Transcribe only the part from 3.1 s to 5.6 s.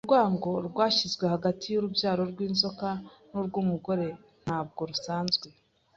n’urw’umugore ntabwo rusanzwe